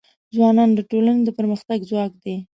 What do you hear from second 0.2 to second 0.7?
ځوانان